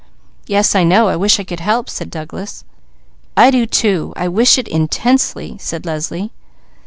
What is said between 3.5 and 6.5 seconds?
do too! I wish it intensely," said Leslie.